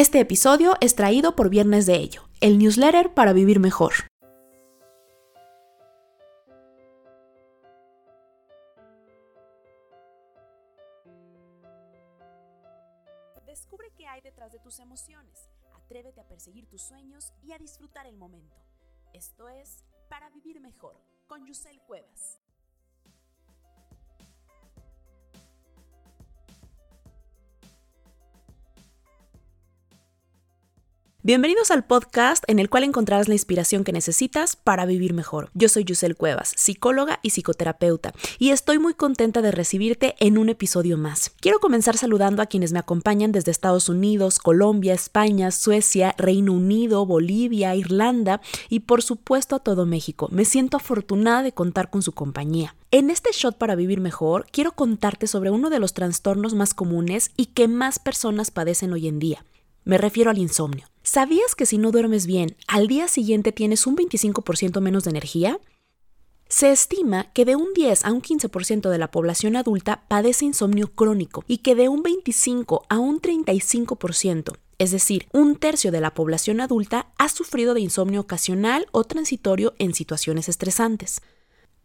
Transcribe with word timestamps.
Este 0.00 0.18
episodio 0.18 0.78
es 0.80 0.94
traído 0.94 1.36
por 1.36 1.50
Viernes 1.50 1.84
de 1.84 1.96
Ello, 1.96 2.22
el 2.40 2.56
newsletter 2.56 3.12
para 3.12 3.34
vivir 3.34 3.60
mejor. 3.60 3.92
Descubre 13.44 13.92
qué 13.94 14.06
hay 14.06 14.22
detrás 14.22 14.52
de 14.52 14.58
tus 14.60 14.78
emociones, 14.78 15.50
atrévete 15.76 16.22
a 16.22 16.26
perseguir 16.26 16.66
tus 16.66 16.80
sueños 16.80 17.34
y 17.42 17.52
a 17.52 17.58
disfrutar 17.58 18.06
el 18.06 18.16
momento. 18.16 18.56
Esto 19.12 19.50
es 19.50 19.84
Para 20.08 20.30
Vivir 20.30 20.62
Mejor, 20.62 20.96
con 21.26 21.44
Yusel 21.44 21.78
Cuevas. 21.82 22.40
Bienvenidos 31.22 31.70
al 31.70 31.84
podcast 31.84 32.44
en 32.46 32.60
el 32.60 32.70
cual 32.70 32.82
encontrarás 32.82 33.28
la 33.28 33.34
inspiración 33.34 33.84
que 33.84 33.92
necesitas 33.92 34.56
para 34.56 34.86
vivir 34.86 35.12
mejor. 35.12 35.50
Yo 35.52 35.68
soy 35.68 35.84
Yusel 35.84 36.16
Cuevas, 36.16 36.54
psicóloga 36.56 37.20
y 37.22 37.28
psicoterapeuta, 37.28 38.14
y 38.38 38.52
estoy 38.52 38.78
muy 38.78 38.94
contenta 38.94 39.42
de 39.42 39.50
recibirte 39.50 40.14
en 40.18 40.38
un 40.38 40.48
episodio 40.48 40.96
más. 40.96 41.32
Quiero 41.38 41.58
comenzar 41.58 41.98
saludando 41.98 42.40
a 42.40 42.46
quienes 42.46 42.72
me 42.72 42.78
acompañan 42.78 43.32
desde 43.32 43.50
Estados 43.50 43.90
Unidos, 43.90 44.38
Colombia, 44.38 44.94
España, 44.94 45.50
Suecia, 45.50 46.14
Reino 46.16 46.54
Unido, 46.54 47.04
Bolivia, 47.04 47.74
Irlanda 47.74 48.40
y 48.70 48.80
por 48.80 49.02
supuesto 49.02 49.56
a 49.56 49.60
todo 49.60 49.84
México. 49.84 50.28
Me 50.32 50.46
siento 50.46 50.78
afortunada 50.78 51.42
de 51.42 51.52
contar 51.52 51.90
con 51.90 52.00
su 52.00 52.12
compañía. 52.12 52.76
En 52.92 53.10
este 53.10 53.28
shot 53.34 53.58
para 53.58 53.74
vivir 53.74 54.00
mejor, 54.00 54.46
quiero 54.50 54.72
contarte 54.72 55.26
sobre 55.26 55.50
uno 55.50 55.68
de 55.68 55.80
los 55.80 55.92
trastornos 55.92 56.54
más 56.54 56.72
comunes 56.72 57.30
y 57.36 57.46
que 57.46 57.68
más 57.68 57.98
personas 57.98 58.50
padecen 58.50 58.94
hoy 58.94 59.06
en 59.06 59.18
día. 59.18 59.44
Me 59.84 59.98
refiero 59.98 60.30
al 60.30 60.38
insomnio. 60.38 60.86
¿Sabías 61.12 61.56
que 61.56 61.66
si 61.66 61.76
no 61.76 61.90
duermes 61.90 62.24
bien, 62.24 62.56
al 62.68 62.86
día 62.86 63.08
siguiente 63.08 63.50
tienes 63.50 63.84
un 63.88 63.96
25% 63.96 64.80
menos 64.80 65.02
de 65.02 65.10
energía? 65.10 65.58
Se 66.48 66.70
estima 66.70 67.32
que 67.32 67.44
de 67.44 67.56
un 67.56 67.74
10 67.74 68.04
a 68.04 68.12
un 68.12 68.22
15% 68.22 68.88
de 68.88 68.96
la 68.96 69.10
población 69.10 69.56
adulta 69.56 70.04
padece 70.06 70.44
insomnio 70.44 70.94
crónico 70.94 71.42
y 71.48 71.58
que 71.58 71.74
de 71.74 71.88
un 71.88 72.04
25 72.04 72.84
a 72.88 73.00
un 73.00 73.20
35%, 73.20 74.52
es 74.78 74.92
decir, 74.92 75.26
un 75.32 75.56
tercio 75.56 75.90
de 75.90 76.00
la 76.00 76.14
población 76.14 76.60
adulta, 76.60 77.10
ha 77.18 77.28
sufrido 77.28 77.74
de 77.74 77.80
insomnio 77.80 78.20
ocasional 78.20 78.86
o 78.92 79.02
transitorio 79.02 79.74
en 79.80 79.94
situaciones 79.94 80.48
estresantes. 80.48 81.22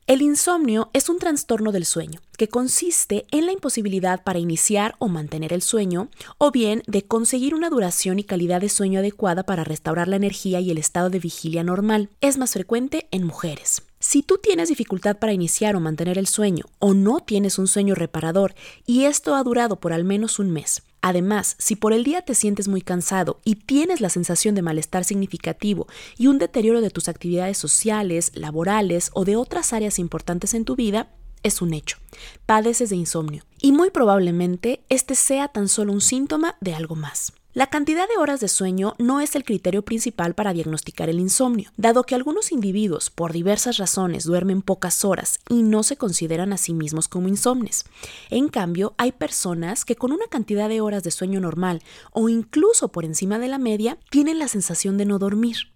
El 0.07 0.21
insomnio 0.21 0.91
es 0.93 1.09
un 1.09 1.17
trastorno 1.17 1.71
del 1.71 1.83
sueño 1.83 2.21
que 2.37 2.47
consiste 2.47 3.25
en 3.31 3.47
la 3.47 3.53
imposibilidad 3.53 4.23
para 4.23 4.37
iniciar 4.37 4.93
o 4.99 5.07
mantener 5.07 5.51
el 5.51 5.63
sueño 5.63 6.09
o 6.37 6.51
bien 6.51 6.83
de 6.85 7.07
conseguir 7.07 7.55
una 7.55 7.71
duración 7.71 8.19
y 8.19 8.23
calidad 8.23 8.61
de 8.61 8.69
sueño 8.69 8.99
adecuada 8.99 9.41
para 9.41 9.63
restaurar 9.63 10.07
la 10.07 10.17
energía 10.17 10.59
y 10.59 10.69
el 10.69 10.77
estado 10.77 11.09
de 11.09 11.17
vigilia 11.17 11.63
normal. 11.63 12.11
Es 12.21 12.37
más 12.37 12.53
frecuente 12.53 13.07
en 13.09 13.23
mujeres. 13.23 13.81
Si 13.99 14.21
tú 14.21 14.37
tienes 14.37 14.69
dificultad 14.69 15.17
para 15.17 15.33
iniciar 15.33 15.75
o 15.75 15.79
mantener 15.79 16.19
el 16.19 16.27
sueño 16.27 16.65
o 16.77 16.93
no 16.93 17.21
tienes 17.21 17.57
un 17.57 17.65
sueño 17.65 17.95
reparador 17.95 18.53
y 18.85 19.05
esto 19.05 19.33
ha 19.33 19.41
durado 19.41 19.79
por 19.79 19.91
al 19.91 20.03
menos 20.03 20.37
un 20.37 20.51
mes, 20.51 20.83
Además, 21.07 21.55
si 21.59 21.75
por 21.75 21.93
el 21.93 22.03
día 22.03 22.23
te 22.23 22.33
sientes 22.33 22.67
muy 22.67 22.81
cansado 22.81 23.39
y 23.43 23.57
tienes 23.57 24.01
la 24.01 24.09
sensación 24.09 24.55
de 24.55 24.63
malestar 24.63 25.03
significativo 25.03 25.85
y 26.17 26.25
un 26.25 26.39
deterioro 26.39 26.81
de 26.81 26.89
tus 26.89 27.09
actividades 27.09 27.59
sociales, 27.59 28.31
laborales 28.33 29.11
o 29.13 29.23
de 29.23 29.35
otras 29.35 29.71
áreas 29.71 29.99
importantes 29.99 30.55
en 30.55 30.65
tu 30.65 30.75
vida, 30.75 31.11
es 31.43 31.61
un 31.61 31.75
hecho. 31.75 31.99
Padeces 32.47 32.89
de 32.89 32.95
insomnio 32.95 33.43
y 33.61 33.71
muy 33.71 33.91
probablemente 33.91 34.83
este 34.89 35.13
sea 35.13 35.47
tan 35.47 35.67
solo 35.67 35.93
un 35.93 36.01
síntoma 36.01 36.57
de 36.59 36.73
algo 36.73 36.95
más. 36.95 37.33
La 37.55 37.67
cantidad 37.67 38.05
de 38.09 38.17
horas 38.17 38.41
de 38.41 38.49
sueño 38.49 38.95
no 38.97 39.21
es 39.21 39.33
el 39.37 39.45
criterio 39.45 39.81
principal 39.81 40.35
para 40.35 40.51
diagnosticar 40.51 41.07
el 41.07 41.21
insomnio, 41.21 41.71
dado 41.77 42.03
que 42.03 42.13
algunos 42.13 42.51
individuos, 42.51 43.09
por 43.09 43.31
diversas 43.31 43.77
razones, 43.77 44.25
duermen 44.25 44.61
pocas 44.61 45.05
horas 45.05 45.39
y 45.47 45.63
no 45.63 45.81
se 45.83 45.95
consideran 45.95 46.51
a 46.51 46.57
sí 46.57 46.73
mismos 46.73 47.07
como 47.07 47.29
insomnes. 47.29 47.85
En 48.29 48.49
cambio, 48.49 48.93
hay 48.97 49.13
personas 49.13 49.85
que 49.85 49.95
con 49.95 50.11
una 50.11 50.27
cantidad 50.27 50.67
de 50.67 50.81
horas 50.81 51.03
de 51.03 51.11
sueño 51.11 51.39
normal 51.39 51.81
o 52.11 52.27
incluso 52.27 52.89
por 52.89 53.05
encima 53.05 53.39
de 53.39 53.47
la 53.47 53.57
media 53.57 53.99
tienen 54.09 54.37
la 54.37 54.49
sensación 54.49 54.97
de 54.97 55.05
no 55.05 55.17
dormir. 55.17 55.74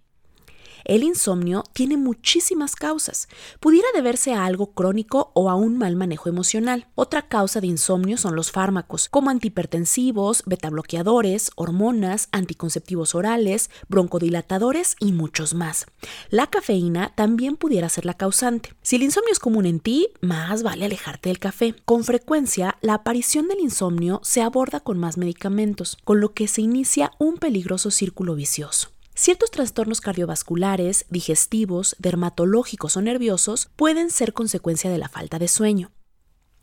El 0.84 1.02
insomnio 1.02 1.64
tiene 1.72 1.96
muchísimas 1.96 2.76
causas. 2.76 3.28
Pudiera 3.60 3.88
deberse 3.94 4.32
a 4.32 4.44
algo 4.44 4.72
crónico 4.72 5.30
o 5.34 5.50
a 5.50 5.54
un 5.54 5.78
mal 5.78 5.96
manejo 5.96 6.28
emocional. 6.28 6.86
Otra 6.94 7.28
causa 7.28 7.60
de 7.60 7.66
insomnio 7.66 8.16
son 8.16 8.36
los 8.36 8.50
fármacos, 8.50 9.08
como 9.08 9.30
antihipertensivos, 9.30 10.42
betabloqueadores, 10.46 11.50
hormonas, 11.56 12.28
anticonceptivos 12.32 13.14
orales, 13.14 13.70
broncodilatadores 13.88 14.96
y 15.00 15.12
muchos 15.12 15.54
más. 15.54 15.86
La 16.30 16.48
cafeína 16.48 17.12
también 17.14 17.56
pudiera 17.56 17.88
ser 17.88 18.06
la 18.06 18.14
causante. 18.14 18.74
Si 18.82 18.96
el 18.96 19.02
insomnio 19.02 19.32
es 19.32 19.38
común 19.38 19.66
en 19.66 19.80
ti, 19.80 20.08
más 20.20 20.62
vale 20.62 20.84
alejarte 20.84 21.28
del 21.28 21.38
café. 21.38 21.74
Con 21.84 22.04
frecuencia, 22.04 22.76
la 22.80 22.94
aparición 22.94 23.48
del 23.48 23.60
insomnio 23.60 24.20
se 24.22 24.42
aborda 24.42 24.80
con 24.80 24.98
más 24.98 25.16
medicamentos, 25.16 25.98
con 26.04 26.20
lo 26.20 26.32
que 26.34 26.48
se 26.48 26.62
inicia 26.62 27.12
un 27.18 27.36
peligroso 27.36 27.90
círculo 27.90 28.34
vicioso. 28.34 28.90
Ciertos 29.14 29.50
trastornos 29.50 30.00
cardiovasculares, 30.00 31.04
digestivos, 31.10 31.96
dermatológicos 31.98 32.96
o 32.96 33.02
nerviosos 33.02 33.70
pueden 33.76 34.10
ser 34.10 34.32
consecuencia 34.32 34.90
de 34.90 34.98
la 34.98 35.08
falta 35.08 35.38
de 35.38 35.48
sueño. 35.48 35.90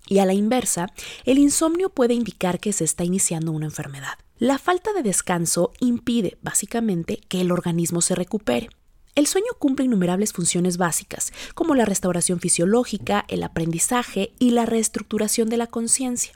Y 0.08 0.20
a 0.20 0.26
la 0.26 0.34
inversa, 0.34 0.88
el 1.26 1.38
insomnio 1.38 1.90
puede 1.90 2.14
indicar 2.14 2.60
que 2.60 2.74
se 2.74 2.86
está 2.86 3.04
iniciando 3.04 3.52
una 3.52 3.66
enfermedad. 3.66 4.18
La 4.40 4.58
falta 4.58 4.94
de 4.94 5.04
descanso 5.04 5.74
impide, 5.80 6.38
básicamente, 6.42 7.22
que 7.28 7.42
el 7.42 7.52
organismo 7.52 8.02
se 8.02 8.16
recupere. 8.16 8.70
El 9.16 9.28
sueño 9.28 9.48
cumple 9.58 9.86
innumerables 9.86 10.32
funciones 10.32 10.78
básicas, 10.78 11.34
como 11.56 11.76
la 11.76 11.86
restauración 11.86 12.40
fisiológica, 12.40 13.26
el 13.28 13.44
aprendizaje 13.44 14.32
y 14.40 14.52
la 14.52 14.66
reestructuración 14.66 15.50
de 15.50 15.58
la 15.58 15.68
conciencia. 15.68 16.34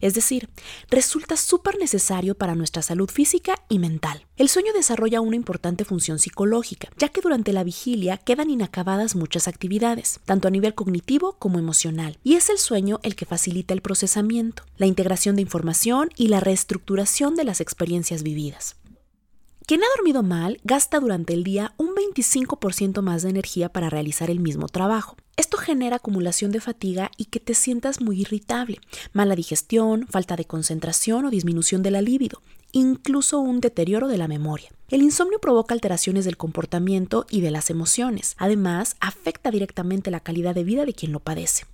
Es 0.00 0.14
decir, 0.14 0.48
resulta 0.90 1.36
súper 1.36 1.78
necesario 1.78 2.34
para 2.34 2.54
nuestra 2.54 2.82
salud 2.82 3.10
física 3.10 3.56
y 3.68 3.78
mental. 3.78 4.26
El 4.36 4.48
sueño 4.48 4.72
desarrolla 4.72 5.20
una 5.20 5.36
importante 5.36 5.84
función 5.84 6.18
psicológica, 6.18 6.88
ya 6.98 7.08
que 7.08 7.20
durante 7.20 7.52
la 7.52 7.64
vigilia 7.64 8.16
quedan 8.16 8.50
inacabadas 8.50 9.14
muchas 9.16 9.48
actividades, 9.48 10.20
tanto 10.24 10.48
a 10.48 10.50
nivel 10.50 10.74
cognitivo 10.74 11.36
como 11.38 11.58
emocional, 11.58 12.18
y 12.24 12.34
es 12.34 12.50
el 12.50 12.58
sueño 12.58 13.00
el 13.02 13.16
que 13.16 13.26
facilita 13.26 13.74
el 13.74 13.80
procesamiento, 13.80 14.64
la 14.76 14.86
integración 14.86 15.36
de 15.36 15.42
información 15.42 16.10
y 16.16 16.28
la 16.28 16.40
reestructuración 16.40 17.36
de 17.36 17.44
las 17.44 17.60
experiencias 17.60 18.22
vividas. 18.22 18.76
Quien 19.66 19.82
ha 19.82 19.86
dormido 19.96 20.22
mal 20.22 20.60
gasta 20.62 21.00
durante 21.00 21.32
el 21.32 21.42
día 21.42 21.72
un 21.78 21.94
25% 21.94 23.00
más 23.00 23.22
de 23.22 23.30
energía 23.30 23.70
para 23.70 23.88
realizar 23.88 24.28
el 24.28 24.38
mismo 24.38 24.68
trabajo. 24.68 25.16
Esto 25.38 25.56
genera 25.56 25.96
acumulación 25.96 26.52
de 26.52 26.60
fatiga 26.60 27.10
y 27.16 27.24
que 27.24 27.40
te 27.40 27.54
sientas 27.54 28.02
muy 28.02 28.20
irritable, 28.20 28.78
mala 29.14 29.34
digestión, 29.34 30.06
falta 30.06 30.36
de 30.36 30.44
concentración 30.44 31.24
o 31.24 31.30
disminución 31.30 31.82
de 31.82 31.90
la 31.92 32.02
libido, 32.02 32.42
incluso 32.72 33.40
un 33.40 33.62
deterioro 33.62 34.06
de 34.06 34.18
la 34.18 34.28
memoria. 34.28 34.70
El 34.90 35.00
insomnio 35.00 35.38
provoca 35.40 35.72
alteraciones 35.72 36.26
del 36.26 36.36
comportamiento 36.36 37.24
y 37.30 37.40
de 37.40 37.50
las 37.50 37.70
emociones. 37.70 38.34
Además, 38.36 38.96
afecta 39.00 39.50
directamente 39.50 40.10
la 40.10 40.20
calidad 40.20 40.54
de 40.54 40.64
vida 40.64 40.84
de 40.84 40.92
quien 40.92 41.10
lo 41.10 41.20
padece. 41.20 41.64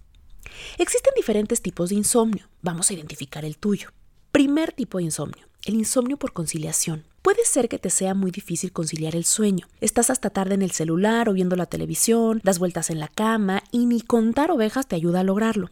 Existen 0.78 1.12
diferentes 1.16 1.60
tipos 1.60 1.90
de 1.90 1.96
insomnio. 1.96 2.48
Vamos 2.62 2.88
a 2.88 2.94
identificar 2.94 3.44
el 3.44 3.58
tuyo. 3.58 3.88
Primer 4.30 4.70
tipo 4.72 4.98
de 4.98 5.04
insomnio, 5.04 5.48
el 5.64 5.74
insomnio 5.74 6.18
por 6.18 6.32
conciliación. 6.32 7.09
Puede 7.22 7.44
ser 7.44 7.68
que 7.68 7.78
te 7.78 7.90
sea 7.90 8.14
muy 8.14 8.30
difícil 8.30 8.72
conciliar 8.72 9.14
el 9.14 9.24
sueño. 9.24 9.66
Estás 9.80 10.08
hasta 10.08 10.30
tarde 10.30 10.54
en 10.54 10.62
el 10.62 10.70
celular 10.70 11.28
o 11.28 11.34
viendo 11.34 11.54
la 11.54 11.66
televisión, 11.66 12.40
das 12.44 12.58
vueltas 12.58 12.88
en 12.88 12.98
la 12.98 13.08
cama 13.08 13.62
y 13.70 13.84
ni 13.84 14.00
contar 14.00 14.50
ovejas 14.50 14.86
te 14.86 14.96
ayuda 14.96 15.20
a 15.20 15.24
lograrlo. 15.24 15.70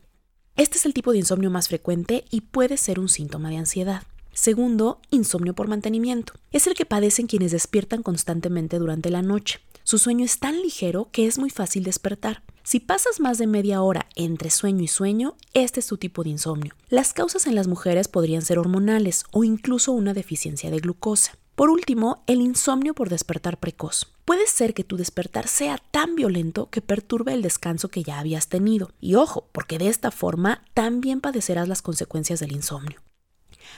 Este 0.57 0.77
es 0.77 0.85
el 0.85 0.93
tipo 0.93 1.13
de 1.13 1.19
insomnio 1.19 1.51
más 1.51 1.69
frecuente 1.69 2.25
y 2.31 2.43
puede 2.43 2.77
ser 2.77 3.01
un 3.01 3.09
síntoma 3.09 3.49
de 3.49 3.57
ansiedad. 3.57 4.03
Segundo, 4.33 5.01
insomnio 5.11 5.55
por 5.55 5.69
mantenimiento. 5.69 6.35
Es 6.53 6.67
el 6.67 6.75
que 6.75 6.85
padecen 6.85 7.27
quienes 7.27 7.51
despiertan 7.53 8.03
constantemente 8.03 8.79
durante 8.79 9.11
la 9.11 9.23
noche. 9.23 9.61
Su 9.85 9.99
sueño 9.99 10.25
es 10.25 10.39
tan 10.39 10.61
ligero 10.61 11.09
que 11.13 11.27
es 11.27 11.39
muy 11.39 11.49
fácil 11.49 11.83
despertar. 11.83 12.43
Si 12.69 12.81
pasas 12.81 13.19
más 13.19 13.39
de 13.39 13.47
media 13.47 13.81
hora 13.81 14.11
entre 14.15 14.51
sueño 14.51 14.83
y 14.83 14.89
sueño, 14.89 15.37
este 15.55 15.81
es 15.81 15.87
tu 15.87 15.97
tipo 15.97 16.23
de 16.23 16.29
insomnio. 16.29 16.75
Las 16.91 17.15
causas 17.15 17.47
en 17.47 17.55
las 17.55 17.67
mujeres 17.67 18.09
podrían 18.09 18.43
ser 18.43 18.59
hormonales 18.59 19.25
o 19.31 19.43
incluso 19.43 19.93
una 19.93 20.13
deficiencia 20.13 20.71
de 20.71 20.79
glucosa. 20.79 21.39
Por 21.55 21.71
último, 21.71 22.23
el 22.27 22.43
insomnio 22.43 22.93
por 22.93 23.09
despertar 23.09 23.59
precoz. 23.59 24.13
Puede 24.27 24.47
ser 24.47 24.75
que 24.75 24.85
tu 24.85 24.99
despertar 24.99 25.49
sea 25.49 25.79
tan 25.91 26.15
violento 26.15 26.69
que 26.69 26.83
perturbe 26.83 27.33
el 27.33 27.41
descanso 27.41 27.89
que 27.89 28.03
ya 28.03 28.19
habías 28.19 28.49
tenido. 28.51 28.91
Y 29.01 29.15
ojo, 29.15 29.49
porque 29.53 29.79
de 29.79 29.89
esta 29.89 30.11
forma 30.11 30.63
también 30.75 31.23
padecerás 31.23 31.69
las 31.69 31.81
consecuencias 31.81 32.39
del 32.39 32.53
insomnio. 32.53 33.01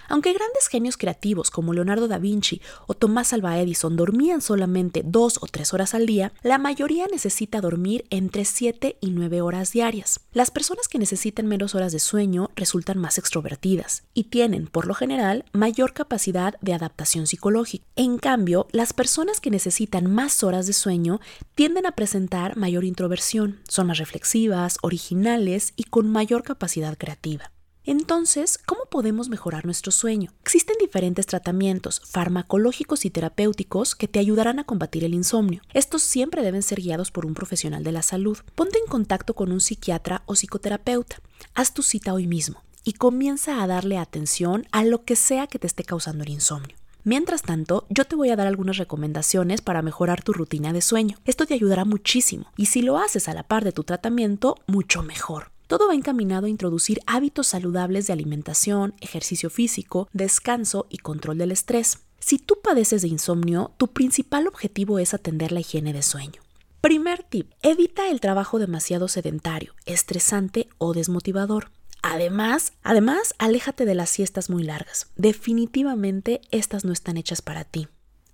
Aunque 0.08 0.32
grandes 0.32 0.68
genios 0.68 0.96
creativos 0.96 1.50
como 1.50 1.72
Leonardo 1.72 2.08
da 2.08 2.18
Vinci 2.18 2.60
o 2.86 2.94
Tomás 2.94 3.32
Alva 3.32 3.58
Edison 3.58 3.96
dormían 3.96 4.40
solamente 4.40 5.02
dos 5.04 5.38
o 5.40 5.46
tres 5.46 5.72
horas 5.72 5.94
al 5.94 6.06
día, 6.06 6.32
la 6.42 6.58
mayoría 6.58 7.06
necesita 7.10 7.60
dormir 7.60 8.04
entre 8.10 8.44
7 8.44 8.98
y 9.00 9.10
9 9.10 9.40
horas 9.40 9.72
diarias. 9.72 10.20
Las 10.32 10.50
personas 10.50 10.88
que 10.88 10.98
necesitan 10.98 11.46
menos 11.46 11.74
horas 11.74 11.92
de 11.92 11.98
sueño 11.98 12.50
resultan 12.56 12.98
más 12.98 13.18
extrovertidas 13.18 14.04
y 14.14 14.24
tienen, 14.24 14.66
por 14.66 14.86
lo 14.86 14.94
general, 14.94 15.44
mayor 15.52 15.92
capacidad 15.92 16.54
de 16.60 16.74
adaptación 16.74 17.26
psicológica. 17.26 17.84
En 17.96 18.18
cambio, 18.18 18.66
las 18.72 18.92
personas 18.92 19.40
que 19.40 19.50
necesitan 19.50 20.12
más 20.12 20.42
horas 20.42 20.66
de 20.66 20.72
sueño 20.72 21.20
tienden 21.54 21.86
a 21.86 21.92
presentar 21.92 22.56
mayor 22.56 22.84
introversión, 22.84 23.60
son 23.68 23.88
más 23.88 23.98
reflexivas, 23.98 24.78
originales 24.82 25.72
y 25.76 25.84
con 25.84 26.10
mayor 26.10 26.42
capacidad 26.42 26.96
creativa. 26.96 27.50
Entonces, 27.86 28.58
¿cómo 28.58 28.84
podemos 28.90 29.28
mejorar 29.28 29.64
nuestro 29.64 29.90
sueño? 29.90 30.32
Existen 30.42 30.76
diferentes 30.78 31.26
tratamientos 31.26 32.02
farmacológicos 32.04 33.04
y 33.04 33.10
terapéuticos 33.10 33.94
que 33.94 34.06
te 34.06 34.18
ayudarán 34.18 34.58
a 34.58 34.64
combatir 34.64 35.02
el 35.04 35.14
insomnio. 35.14 35.62
Estos 35.72 36.02
siempre 36.02 36.42
deben 36.42 36.62
ser 36.62 36.80
guiados 36.80 37.10
por 37.10 37.24
un 37.24 37.34
profesional 37.34 37.82
de 37.82 37.92
la 37.92 38.02
salud. 38.02 38.38
Ponte 38.54 38.78
en 38.78 38.86
contacto 38.86 39.34
con 39.34 39.50
un 39.50 39.60
psiquiatra 39.60 40.22
o 40.26 40.34
psicoterapeuta. 40.34 41.20
Haz 41.54 41.72
tu 41.72 41.82
cita 41.82 42.12
hoy 42.12 42.26
mismo 42.26 42.62
y 42.84 42.94
comienza 42.94 43.62
a 43.62 43.66
darle 43.66 43.96
atención 43.96 44.66
a 44.72 44.84
lo 44.84 45.04
que 45.04 45.16
sea 45.16 45.46
que 45.46 45.58
te 45.58 45.66
esté 45.66 45.84
causando 45.84 46.24
el 46.24 46.30
insomnio. 46.30 46.76
Mientras 47.02 47.40
tanto, 47.40 47.86
yo 47.88 48.04
te 48.04 48.14
voy 48.14 48.28
a 48.28 48.36
dar 48.36 48.46
algunas 48.46 48.76
recomendaciones 48.76 49.62
para 49.62 49.80
mejorar 49.80 50.22
tu 50.22 50.34
rutina 50.34 50.74
de 50.74 50.82
sueño. 50.82 51.16
Esto 51.24 51.46
te 51.46 51.54
ayudará 51.54 51.86
muchísimo 51.86 52.52
y 52.58 52.66
si 52.66 52.82
lo 52.82 52.98
haces 52.98 53.26
a 53.28 53.34
la 53.34 53.42
par 53.42 53.64
de 53.64 53.72
tu 53.72 53.84
tratamiento, 53.84 54.56
mucho 54.66 55.02
mejor. 55.02 55.50
Todo 55.70 55.86
va 55.86 55.94
encaminado 55.94 56.46
a 56.46 56.50
introducir 56.50 56.98
hábitos 57.06 57.46
saludables 57.46 58.08
de 58.08 58.12
alimentación, 58.12 58.92
ejercicio 59.00 59.50
físico, 59.50 60.08
descanso 60.12 60.88
y 60.90 60.98
control 60.98 61.38
del 61.38 61.52
estrés. 61.52 62.00
Si 62.18 62.38
tú 62.38 62.56
padeces 62.60 63.02
de 63.02 63.08
insomnio, 63.08 63.70
tu 63.76 63.86
principal 63.86 64.48
objetivo 64.48 64.98
es 64.98 65.14
atender 65.14 65.52
la 65.52 65.60
higiene 65.60 65.92
de 65.92 66.02
sueño. 66.02 66.42
Primer 66.80 67.22
tip, 67.22 67.52
evita 67.62 68.10
el 68.10 68.18
trabajo 68.18 68.58
demasiado 68.58 69.06
sedentario, 69.06 69.76
estresante 69.86 70.68
o 70.78 70.92
desmotivador. 70.92 71.70
Además, 72.02 72.72
además, 72.82 73.34
aléjate 73.38 73.84
de 73.84 73.94
las 73.94 74.10
siestas 74.10 74.50
muy 74.50 74.64
largas. 74.64 75.06
Definitivamente 75.14 76.40
estas 76.50 76.84
no 76.84 76.92
están 76.92 77.16
hechas 77.16 77.42
para 77.42 77.62
ti. 77.62 77.86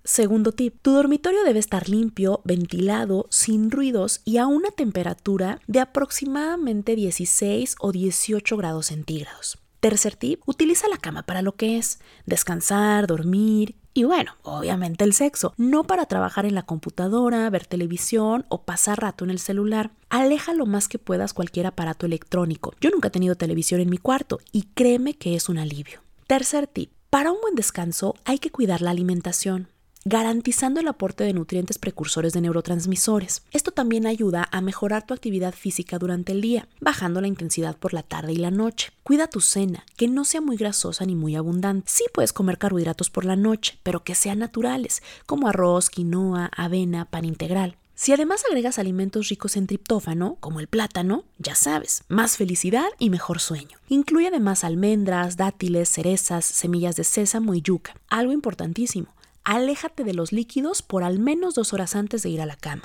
Segundo 0.07 0.53
tip, 0.53 0.77
tu 0.81 0.93
dormitorio 0.93 1.43
debe 1.43 1.59
estar 1.59 1.89
limpio, 1.89 2.39
ventilado, 2.45 3.27
sin 3.29 3.69
ruidos 3.69 4.21
y 4.23 4.37
a 4.37 4.47
una 4.47 4.71
temperatura 4.71 5.59
de 5.67 5.81
aproximadamente 5.81 6.95
16 6.95 7.75
o 7.81 7.91
18 7.91 8.55
grados 8.55 8.85
centígrados. 8.85 9.57
Tercer 9.81 10.15
tip, 10.15 10.41
utiliza 10.45 10.87
la 10.87 10.95
cama 10.95 11.23
para 11.23 11.41
lo 11.41 11.57
que 11.57 11.77
es, 11.77 11.99
descansar, 12.25 13.05
dormir 13.05 13.75
y 13.93 14.05
bueno, 14.05 14.31
obviamente 14.43 15.03
el 15.03 15.11
sexo, 15.11 15.53
no 15.57 15.83
para 15.83 16.05
trabajar 16.05 16.45
en 16.45 16.55
la 16.55 16.63
computadora, 16.65 17.49
ver 17.49 17.65
televisión 17.65 18.45
o 18.47 18.63
pasar 18.63 19.01
rato 19.01 19.25
en 19.25 19.29
el 19.29 19.39
celular. 19.39 19.91
Aleja 20.07 20.53
lo 20.53 20.65
más 20.65 20.87
que 20.87 20.99
puedas 20.99 21.33
cualquier 21.33 21.67
aparato 21.67 22.05
electrónico. 22.05 22.73
Yo 22.79 22.91
nunca 22.91 23.09
he 23.09 23.11
tenido 23.11 23.35
televisión 23.35 23.81
en 23.81 23.89
mi 23.89 23.97
cuarto 23.97 24.39
y 24.53 24.69
créeme 24.73 25.15
que 25.15 25.35
es 25.35 25.49
un 25.49 25.57
alivio. 25.57 25.99
Tercer 26.27 26.65
tip, 26.65 26.91
para 27.09 27.33
un 27.33 27.41
buen 27.41 27.55
descanso 27.55 28.15
hay 28.23 28.39
que 28.39 28.51
cuidar 28.51 28.81
la 28.81 28.91
alimentación 28.91 29.67
garantizando 30.07 30.79
el 30.79 30.87
aporte 30.87 31.25
de 31.25 31.33
nutrientes 31.33 31.77
precursores 31.77 32.31
de 32.31 32.39
neurotransmisores. 32.39 33.43
Esto 33.51 33.71
también 33.71 34.07
ayuda 34.07 34.47
a 34.51 34.61
mejorar 34.61 35.05
tu 35.05 35.13
actividad 35.13 35.53
física 35.53 35.99
durante 35.99 36.31
el 36.31 36.39
día, 36.39 36.69
bajando 36.79 37.19
la 37.19 37.27
intensidad 37.27 37.75
por 37.75 37.93
la 37.93 38.03
tarde 38.03 38.31
y 38.31 38.37
la 38.37 38.49
noche. 38.49 38.93
Cuida 39.03 39.27
tu 39.27 39.41
cena, 39.41 39.85
que 39.97 40.07
no 40.07 40.23
sea 40.23 40.39
muy 40.39 40.55
grasosa 40.55 41.05
ni 41.05 41.15
muy 41.15 41.35
abundante. 41.35 41.91
Sí 41.91 42.05
puedes 42.13 42.31
comer 42.31 42.57
carbohidratos 42.57 43.09
por 43.09 43.25
la 43.25 43.35
noche, 43.35 43.79
pero 43.83 44.05
que 44.05 44.15
sean 44.15 44.39
naturales, 44.39 45.03
como 45.25 45.49
arroz, 45.49 45.89
quinoa, 45.89 46.49
avena, 46.55 47.03
pan 47.05 47.25
integral. 47.25 47.75
Si 47.99 48.13
además 48.13 48.43
agregas 48.47 48.77
alimentos 48.77 49.27
ricos 49.27 49.57
en 49.57 49.65
triptófano, 49.65 50.37
como 50.39 50.59
el 50.59 50.67
plátano, 50.67 51.23
ya 51.39 51.55
sabes, 51.55 52.03
más 52.07 52.37
felicidad 52.37 52.87
y 52.99 53.09
mejor 53.09 53.39
sueño. 53.39 53.79
Incluye 53.89 54.27
además 54.27 54.63
almendras, 54.63 55.35
dátiles, 55.35 55.89
cerezas, 55.89 56.45
semillas 56.45 56.95
de 56.95 57.03
sésamo 57.03 57.55
y 57.55 57.61
yuca. 57.63 57.95
Algo 58.07 58.33
importantísimo, 58.33 59.07
aléjate 59.47 60.03
de 60.03 60.13
los 60.13 60.33
líquidos 60.33 60.81
por 60.81 61.03
al 61.03 61.19
menos 61.19 61.55
dos 61.55 61.71
horas 61.71 61.95
antes 61.95 62.21
de 62.21 62.29
ir 62.29 62.41
a 62.41 62.45
la 62.45 62.57
cama. 62.57 62.83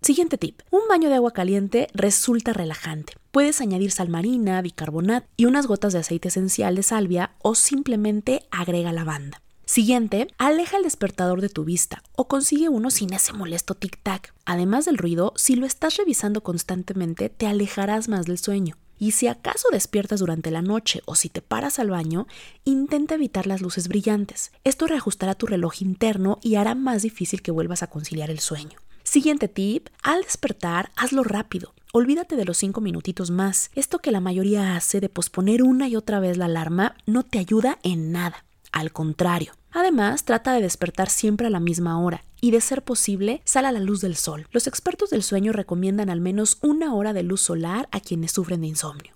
Siguiente 0.00 0.38
tip. 0.38 0.62
Un 0.70 0.80
baño 0.88 1.10
de 1.10 1.16
agua 1.16 1.32
caliente 1.32 1.88
resulta 1.92 2.54
relajante. 2.54 3.12
Puedes 3.30 3.60
añadir 3.60 3.92
sal 3.92 4.08
marina, 4.08 4.62
bicarbonato 4.62 5.28
y 5.36 5.44
unas 5.44 5.66
gotas 5.66 5.92
de 5.92 5.98
aceite 5.98 6.28
esencial 6.28 6.74
de 6.74 6.82
salvia 6.82 7.34
o 7.42 7.54
simplemente 7.54 8.46
agrega 8.50 8.92
lavanda. 8.92 9.42
Siguiente, 9.66 10.28
aleja 10.38 10.78
el 10.78 10.84
despertador 10.84 11.42
de 11.42 11.50
tu 11.50 11.64
vista 11.64 12.02
o 12.16 12.28
consigue 12.28 12.70
uno 12.70 12.90
sin 12.90 13.12
ese 13.12 13.34
molesto 13.34 13.74
tic-tac. 13.74 14.32
Además 14.46 14.86
del 14.86 14.96
ruido, 14.96 15.34
si 15.36 15.54
lo 15.54 15.66
estás 15.66 15.98
revisando 15.98 16.42
constantemente, 16.42 17.28
te 17.28 17.46
alejarás 17.46 18.08
más 18.08 18.24
del 18.24 18.38
sueño. 18.38 18.78
Y 18.98 19.12
si 19.12 19.26
acaso 19.26 19.68
despiertas 19.72 20.20
durante 20.20 20.50
la 20.50 20.62
noche 20.62 21.02
o 21.06 21.14
si 21.14 21.28
te 21.28 21.42
paras 21.42 21.78
al 21.78 21.90
baño, 21.90 22.26
intenta 22.64 23.16
evitar 23.16 23.46
las 23.46 23.60
luces 23.60 23.88
brillantes. 23.88 24.52
Esto 24.64 24.86
reajustará 24.86 25.34
tu 25.34 25.46
reloj 25.46 25.82
interno 25.82 26.38
y 26.42 26.54
hará 26.54 26.74
más 26.74 27.02
difícil 27.02 27.42
que 27.42 27.50
vuelvas 27.50 27.82
a 27.82 27.88
conciliar 27.88 28.30
el 28.30 28.38
sueño. 28.38 28.78
Siguiente 29.02 29.48
tip, 29.48 29.88
al 30.02 30.22
despertar, 30.22 30.92
hazlo 30.96 31.24
rápido. 31.24 31.74
Olvídate 31.92 32.36
de 32.36 32.44
los 32.44 32.56
cinco 32.56 32.80
minutitos 32.80 33.30
más. 33.30 33.70
Esto 33.74 33.98
que 33.98 34.12
la 34.12 34.20
mayoría 34.20 34.76
hace 34.76 35.00
de 35.00 35.08
posponer 35.08 35.62
una 35.62 35.88
y 35.88 35.96
otra 35.96 36.20
vez 36.20 36.38
la 36.38 36.46
alarma 36.46 36.94
no 37.04 37.22
te 37.22 37.38
ayuda 37.38 37.78
en 37.82 38.12
nada. 38.12 38.44
Al 38.72 38.92
contrario, 38.92 39.52
Además, 39.72 40.24
trata 40.24 40.52
de 40.52 40.60
despertar 40.60 41.08
siempre 41.08 41.46
a 41.46 41.50
la 41.50 41.60
misma 41.60 41.98
hora 41.98 42.24
y, 42.40 42.50
de 42.50 42.60
ser 42.60 42.82
posible, 42.82 43.40
sal 43.44 43.64
a 43.64 43.72
la 43.72 43.80
luz 43.80 44.02
del 44.02 44.16
sol. 44.16 44.46
Los 44.52 44.66
expertos 44.66 45.10
del 45.10 45.22
sueño 45.22 45.52
recomiendan 45.52 46.10
al 46.10 46.20
menos 46.20 46.58
una 46.60 46.94
hora 46.94 47.14
de 47.14 47.22
luz 47.22 47.40
solar 47.40 47.88
a 47.90 48.00
quienes 48.00 48.32
sufren 48.32 48.60
de 48.60 48.66
insomnio. 48.66 49.14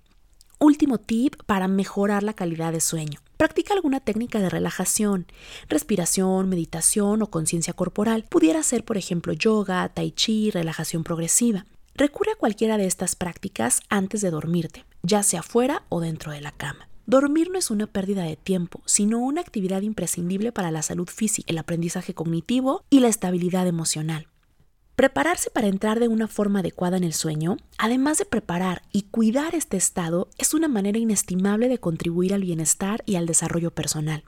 Último 0.59 0.97
tip 0.97 1.35
para 1.45 1.67
mejorar 1.67 2.23
la 2.23 2.33
calidad 2.33 2.71
de 2.71 2.81
sueño. 2.81 3.19
Practica 3.37 3.75
alguna 3.75 3.99
técnica 3.99 4.39
de 4.39 4.49
relajación, 4.49 5.27
respiración, 5.69 6.49
meditación 6.49 7.21
o 7.21 7.27
conciencia 7.27 7.73
corporal. 7.73 8.25
Pudiera 8.27 8.63
ser, 8.63 8.83
por 8.83 8.97
ejemplo, 8.97 9.33
yoga, 9.33 9.87
tai 9.89 10.09
chi, 10.09 10.49
relajación 10.49 11.03
progresiva. 11.03 11.67
Recurre 11.93 12.31
a 12.31 12.35
cualquiera 12.35 12.77
de 12.77 12.87
estas 12.87 13.15
prácticas 13.15 13.81
antes 13.89 14.21
de 14.21 14.31
dormirte, 14.31 14.85
ya 15.03 15.21
sea 15.21 15.43
fuera 15.43 15.83
o 15.89 16.01
dentro 16.01 16.31
de 16.31 16.41
la 16.41 16.51
cama. 16.51 16.87
Dormir 17.09 17.49
no 17.49 17.57
es 17.57 17.71
una 17.71 17.87
pérdida 17.87 18.23
de 18.23 18.35
tiempo, 18.35 18.81
sino 18.85 19.19
una 19.19 19.39
actividad 19.39 19.81
imprescindible 19.81 20.51
para 20.51 20.71
la 20.71 20.81
salud 20.81 21.07
física, 21.07 21.49
el 21.49 21.57
aprendizaje 21.57 22.13
cognitivo 22.13 22.83
y 22.89 22.99
la 22.99 23.07
estabilidad 23.07 23.65
emocional. 23.65 24.27
Prepararse 24.97 25.49
para 25.49 25.67
entrar 25.67 26.01
de 26.01 26.09
una 26.09 26.27
forma 26.27 26.59
adecuada 26.59 26.97
en 26.97 27.05
el 27.05 27.13
sueño, 27.13 27.55
además 27.77 28.17
de 28.17 28.25
preparar 28.25 28.81
y 28.91 29.03
cuidar 29.03 29.55
este 29.55 29.77
estado, 29.77 30.27
es 30.37 30.53
una 30.53 30.67
manera 30.67 30.99
inestimable 30.99 31.69
de 31.69 31.77
contribuir 31.77 32.33
al 32.33 32.41
bienestar 32.41 33.03
y 33.05 33.15
al 33.15 33.25
desarrollo 33.25 33.71
personal. 33.71 34.25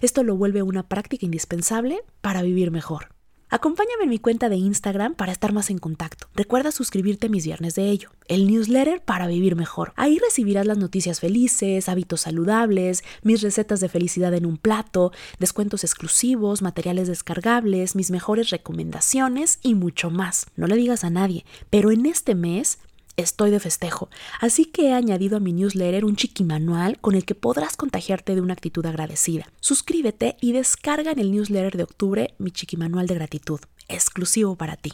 Esto 0.00 0.24
lo 0.24 0.36
vuelve 0.36 0.64
una 0.64 0.88
práctica 0.88 1.26
indispensable 1.26 2.00
para 2.22 2.42
vivir 2.42 2.72
mejor. 2.72 3.15
Acompáñame 3.48 4.02
en 4.02 4.10
mi 4.10 4.18
cuenta 4.18 4.48
de 4.48 4.56
Instagram 4.56 5.14
para 5.14 5.30
estar 5.30 5.52
más 5.52 5.70
en 5.70 5.78
contacto. 5.78 6.26
Recuerda 6.34 6.72
suscribirte 6.72 7.28
mis 7.28 7.44
viernes 7.44 7.76
de 7.76 7.90
ello, 7.90 8.10
el 8.26 8.48
newsletter 8.48 9.00
para 9.00 9.28
vivir 9.28 9.54
mejor. 9.54 9.92
Ahí 9.94 10.18
recibirás 10.18 10.66
las 10.66 10.78
noticias 10.78 11.20
felices, 11.20 11.88
hábitos 11.88 12.22
saludables, 12.22 13.04
mis 13.22 13.42
recetas 13.42 13.78
de 13.78 13.88
felicidad 13.88 14.34
en 14.34 14.46
un 14.46 14.56
plato, 14.56 15.12
descuentos 15.38 15.84
exclusivos, 15.84 16.60
materiales 16.60 17.06
descargables, 17.06 17.94
mis 17.94 18.10
mejores 18.10 18.50
recomendaciones 18.50 19.60
y 19.62 19.76
mucho 19.76 20.10
más. 20.10 20.46
No 20.56 20.66
le 20.66 20.74
digas 20.74 21.04
a 21.04 21.10
nadie, 21.10 21.44
pero 21.70 21.92
en 21.92 22.06
este 22.06 22.34
mes 22.34 22.80
estoy 23.16 23.50
de 23.50 23.60
festejo, 23.60 24.08
así 24.40 24.66
que 24.66 24.88
he 24.88 24.92
añadido 24.92 25.36
a 25.36 25.40
mi 25.40 25.52
newsletter 25.52 26.04
un 26.04 26.16
chiquimanual 26.16 26.98
con 27.00 27.14
el 27.14 27.24
que 27.24 27.34
podrás 27.34 27.76
contagiarte 27.76 28.34
de 28.34 28.40
una 28.40 28.52
actitud 28.52 28.84
agradecida. 28.86 29.50
Suscríbete 29.60 30.36
y 30.40 30.52
descarga 30.52 31.12
en 31.12 31.18
el 31.18 31.32
newsletter 31.32 31.76
de 31.76 31.84
octubre 31.84 32.34
mi 32.38 32.50
chiquimanual 32.50 33.06
de 33.06 33.14
gratitud, 33.14 33.60
exclusivo 33.88 34.56
para 34.56 34.76
ti. 34.76 34.92